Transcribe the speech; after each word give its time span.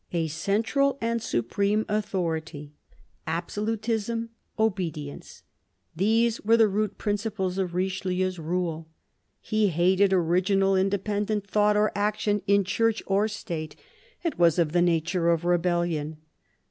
^•" 0.13 0.15
A 0.19 0.27
central 0.29 0.97
and 0.99 1.21
supreme 1.21 1.85
authority"; 1.87 2.73
absolutism; 3.37 4.29
obedi 4.57 4.63
THE 4.93 5.05
CARDINAL 5.05 5.05
275 5.13 5.15
ence: 5.15 5.43
these 5.95 6.41
were 6.41 6.57
the 6.57 6.67
root 6.67 6.97
principles 6.97 7.59
of 7.59 7.75
Richelieu's 7.75 8.39
rule. 8.39 8.87
He 9.41 9.67
hated 9.67 10.11
original, 10.11 10.75
independent 10.75 11.45
thought 11.45 11.77
or 11.77 11.91
action, 11.93 12.41
in 12.47 12.63
Church 12.63 13.03
or 13.05 13.27
State; 13.27 13.75
it 14.23 14.39
was 14.39 14.57
of 14.57 14.71
the 14.71 14.81
nature 14.81 15.29
of 15.29 15.45
rebellion. 15.45 16.17